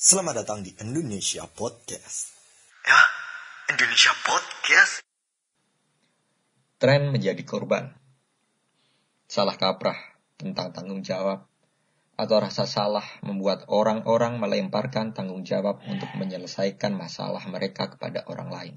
[0.00, 2.32] Selamat datang di Indonesia Podcast.
[2.88, 2.96] Ya,
[3.68, 5.04] Indonesia Podcast.
[6.80, 7.92] Tren menjadi korban.
[9.28, 10.00] Salah kaprah
[10.40, 11.44] tentang tanggung jawab
[12.16, 18.74] atau rasa salah membuat orang-orang melemparkan tanggung jawab untuk menyelesaikan masalah mereka kepada orang lain.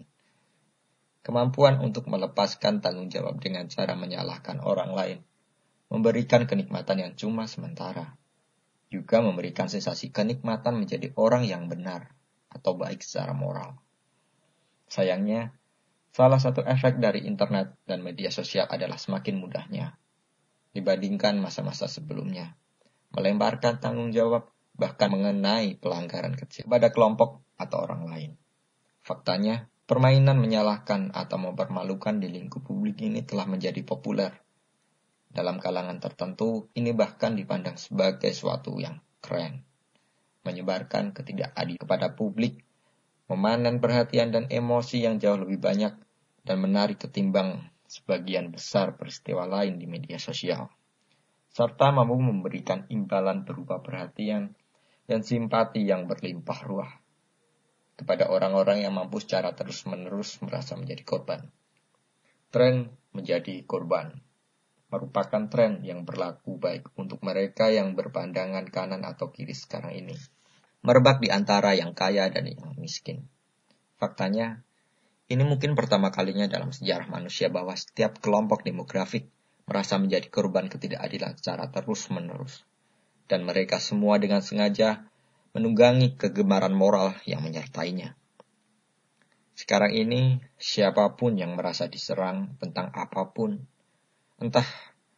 [1.24, 5.20] Kemampuan untuk melepaskan tanggung jawab dengan cara menyalahkan orang lain
[5.88, 8.20] memberikan kenikmatan yang cuma sementara
[8.94, 12.14] juga memberikan sensasi kenikmatan menjadi orang yang benar
[12.54, 13.81] atau baik secara moral.
[14.86, 15.58] Sayangnya,
[16.13, 19.98] salah satu efek dari internet dan media sosial adalah semakin mudahnya
[20.77, 22.53] dibandingkan masa-masa sebelumnya.
[23.17, 28.31] Melemparkan tanggung jawab bahkan mengenai pelanggaran kecil pada kelompok atau orang lain.
[29.02, 34.42] Faktanya, permainan menyalahkan atau mempermalukan di lingkup publik ini telah menjadi populer
[35.34, 39.66] dalam kalangan tertentu, ini bahkan dipandang sebagai suatu yang keren.
[40.46, 42.62] Menyebarkan ketidakadilan kepada publik,
[43.26, 45.98] memanen perhatian dan emosi yang jauh lebih banyak,
[46.45, 50.70] dan menarik ketimbang sebagian besar peristiwa lain di media sosial.
[51.50, 54.53] Serta mampu memberikan imbalan berupa perhatian
[55.09, 56.92] dan simpati yang berlimpah ruah
[57.94, 61.42] kepada orang-orang yang mampu secara terus-menerus merasa menjadi korban.
[62.50, 64.22] Tren menjadi korban
[64.94, 70.13] merupakan tren yang berlaku baik untuk mereka yang berpandangan kanan atau kiri sekarang ini.
[70.85, 73.25] Merebak di antara yang kaya dan yang miskin.
[73.97, 74.61] Faktanya,
[75.33, 79.33] ini mungkin pertama kalinya dalam sejarah manusia bahwa setiap kelompok demografik
[79.66, 82.61] merasa menjadi korban ketidakadilan secara terus-menerus.
[83.25, 85.09] Dan mereka semua dengan sengaja
[85.57, 88.13] menunggangi kegemaran moral yang menyertainya.
[89.57, 93.63] Sekarang ini, siapa pun yang merasa diserang tentang apa pun
[94.44, 94.67] Entah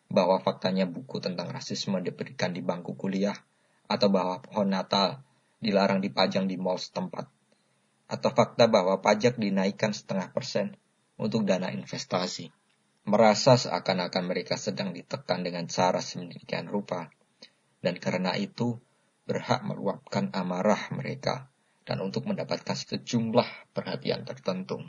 [0.05, 3.33] bahwa faktanya buku tentang rasisme diberikan di bangku kuliah,
[3.89, 5.25] atau bahwa pohon Natal
[5.57, 7.25] dilarang dipajang di mall setempat,
[8.05, 10.77] atau fakta bahwa pajak dinaikkan setengah persen
[11.17, 12.53] untuk dana investasi.
[13.09, 17.09] Merasa seakan-akan mereka sedang ditekan dengan cara sedemikian rupa,
[17.81, 18.77] dan karena itu
[19.25, 21.49] berhak meluapkan amarah mereka
[21.81, 24.85] dan untuk mendapatkan sejumlah perhatian tertentu.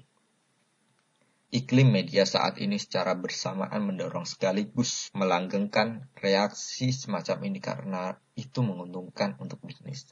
[1.46, 9.38] Iklim media saat ini secara bersamaan mendorong sekaligus melanggengkan reaksi semacam ini karena itu menguntungkan
[9.38, 10.10] untuk bisnis.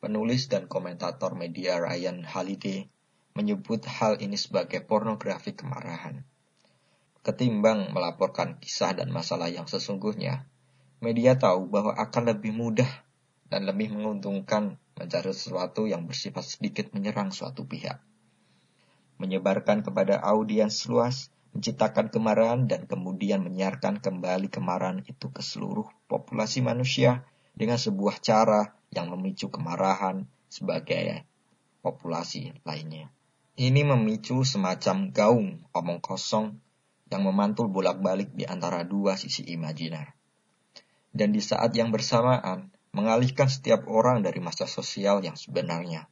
[0.00, 2.88] Penulis dan komentator media Ryan Holiday
[3.36, 6.24] menyebut hal ini sebagai pornografi kemarahan.
[7.20, 10.48] Ketimbang melaporkan kisah dan masalah yang sesungguhnya,
[11.04, 12.88] media tahu bahwa akan lebih mudah
[13.52, 18.00] dan lebih menguntungkan mencari sesuatu yang bersifat sedikit menyerang suatu pihak
[19.20, 26.64] menyebarkan kepada audiens luas, menciptakan kemarahan dan kemudian menyiarkan kembali kemarahan itu ke seluruh populasi
[26.64, 31.28] manusia dengan sebuah cara yang memicu kemarahan sebagai
[31.84, 33.12] populasi lainnya.
[33.60, 36.56] Ini memicu semacam gaung omong kosong
[37.12, 40.16] yang memantul bolak-balik di antara dua sisi imajiner.
[41.10, 46.06] Dan di saat yang bersamaan, mengalihkan setiap orang dari masa sosial yang sebenarnya.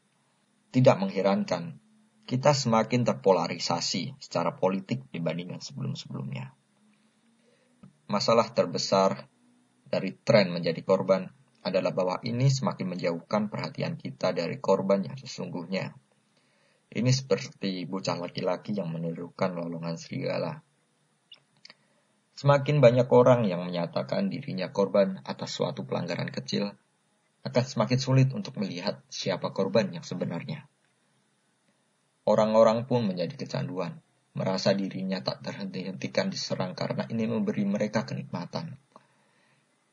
[0.74, 1.80] Tidak mengherankan
[2.28, 6.52] kita semakin terpolarisasi secara politik dibandingkan sebelum-sebelumnya.
[8.12, 9.24] Masalah terbesar
[9.88, 11.24] dari tren menjadi korban
[11.64, 15.96] adalah bahwa ini semakin menjauhkan perhatian kita dari korban yang sesungguhnya.
[16.92, 20.60] Ini seperti bocah laki-laki yang menirukan lolongan serigala.
[22.36, 26.76] Semakin banyak orang yang menyatakan dirinya korban atas suatu pelanggaran kecil,
[27.48, 30.68] akan semakin sulit untuk melihat siapa korban yang sebenarnya.
[32.28, 34.04] Orang-orang pun menjadi kecanduan,
[34.36, 38.76] merasa dirinya tak terhenti-hentikan diserang karena ini memberi mereka kenikmatan.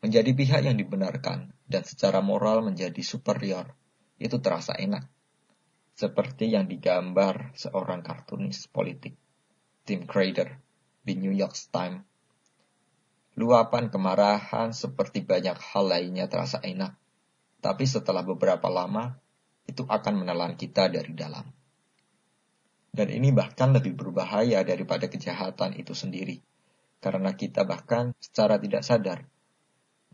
[0.04, 3.72] Menjadi pihak yang dibenarkan dan secara moral menjadi superior,
[4.20, 5.08] itu terasa enak.
[5.96, 9.16] Seperti yang digambar seorang kartunis politik,
[9.88, 10.60] Tim Crader,
[11.08, 12.04] di New York Times.
[13.40, 17.00] Luapan kemarahan seperti banyak hal lainnya terasa enak,
[17.64, 19.16] tapi setelah beberapa lama,
[19.72, 21.48] itu akan menelan kita dari dalam.
[22.96, 26.40] Dan ini bahkan lebih berbahaya daripada kejahatan itu sendiri.
[27.04, 29.28] Karena kita bahkan secara tidak sadar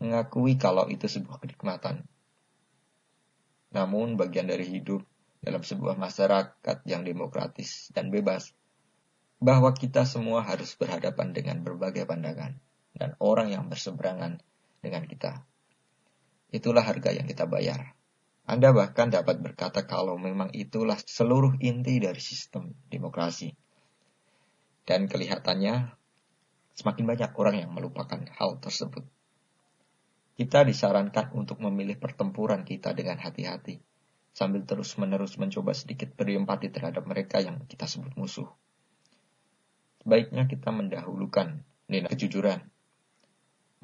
[0.02, 2.02] mengakui kalau itu sebuah kenikmatan.
[3.70, 5.06] Namun bagian dari hidup
[5.38, 8.50] dalam sebuah masyarakat yang demokratis dan bebas,
[9.38, 12.58] bahwa kita semua harus berhadapan dengan berbagai pandangan
[12.98, 14.42] dan orang yang berseberangan
[14.82, 15.46] dengan kita.
[16.50, 17.94] Itulah harga yang kita bayar.
[18.42, 23.54] Anda bahkan dapat berkata kalau memang itulah seluruh inti dari sistem demokrasi.
[24.82, 25.94] Dan kelihatannya
[26.74, 29.06] semakin banyak orang yang melupakan hal tersebut.
[30.34, 33.78] Kita disarankan untuk memilih pertempuran kita dengan hati-hati,
[34.34, 38.50] sambil terus-menerus mencoba sedikit berempati terhadap mereka yang kita sebut musuh.
[40.02, 42.58] Sebaiknya kita mendahulukan nilai kejujuran,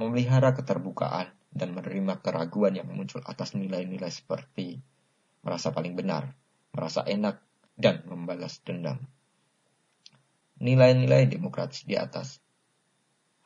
[0.03, 4.79] memelihara keterbukaan, dan menerima keraguan yang muncul atas nilai-nilai seperti
[5.43, 6.35] merasa paling benar,
[6.75, 7.41] merasa enak,
[7.79, 8.99] dan membalas dendam.
[10.59, 12.43] Nilai-nilai demokratis di atas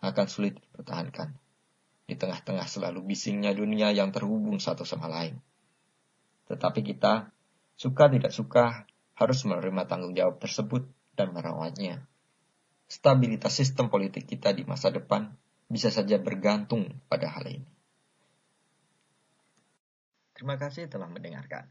[0.00, 1.36] akan sulit dipertahankan
[2.08, 5.38] di tengah-tengah selalu bisingnya dunia yang terhubung satu sama lain.
[6.48, 7.30] Tetapi kita,
[7.76, 12.08] suka tidak suka, harus menerima tanggung jawab tersebut dan merawatnya.
[12.88, 15.32] Stabilitas sistem politik kita di masa depan
[15.68, 17.68] bisa saja bergantung pada hal ini.
[20.42, 21.70] Terima kasih telah mendengarkan.